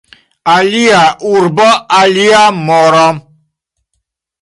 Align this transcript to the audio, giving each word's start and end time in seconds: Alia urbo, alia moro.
Alia 0.53 1.01
urbo, 1.33 1.69
alia 1.99 2.43
moro. 2.65 3.07